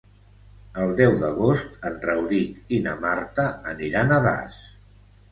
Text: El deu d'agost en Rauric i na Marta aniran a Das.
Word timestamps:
El 0.83 0.93
deu 0.99 1.11
d'agost 1.23 1.75
en 1.89 1.99
Rauric 2.05 2.73
i 2.77 2.79
na 2.85 2.93
Marta 3.03 3.43
aniran 3.73 4.15
a 4.15 4.17
Das. 4.29 4.57